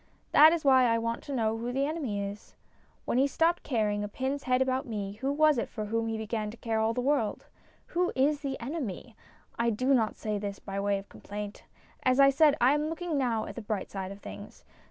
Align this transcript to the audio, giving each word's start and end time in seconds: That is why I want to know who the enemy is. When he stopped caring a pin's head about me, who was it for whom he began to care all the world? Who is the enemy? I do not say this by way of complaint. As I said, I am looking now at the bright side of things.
That 0.31 0.51
is 0.51 0.65
why 0.65 0.85
I 0.85 0.97
want 0.97 1.21
to 1.25 1.31
know 1.31 1.55
who 1.59 1.71
the 1.71 1.85
enemy 1.85 2.19
is. 2.23 2.55
When 3.05 3.19
he 3.19 3.27
stopped 3.27 3.61
caring 3.61 4.03
a 4.03 4.07
pin's 4.07 4.45
head 4.45 4.59
about 4.59 4.87
me, 4.87 5.11
who 5.21 5.31
was 5.31 5.59
it 5.59 5.69
for 5.69 5.85
whom 5.85 6.07
he 6.07 6.17
began 6.17 6.49
to 6.49 6.57
care 6.57 6.79
all 6.79 6.95
the 6.95 7.01
world? 7.01 7.45
Who 7.93 8.11
is 8.15 8.39
the 8.39 8.59
enemy? 8.59 9.15
I 9.59 9.69
do 9.69 9.93
not 9.93 10.15
say 10.15 10.39
this 10.39 10.57
by 10.57 10.79
way 10.79 10.97
of 10.97 11.07
complaint. 11.07 11.65
As 12.01 12.19
I 12.19 12.31
said, 12.31 12.57
I 12.59 12.73
am 12.73 12.87
looking 12.89 13.15
now 13.15 13.45
at 13.45 13.53
the 13.53 13.61
bright 13.61 13.91
side 13.91 14.11
of 14.11 14.21
things. 14.21 14.65